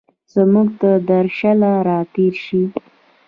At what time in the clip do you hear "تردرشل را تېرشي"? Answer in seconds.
0.81-2.63